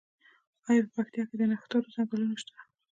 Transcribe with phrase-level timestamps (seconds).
[0.67, 2.57] آیا په پکتیا کې د نښترو ځنګلونه شته؟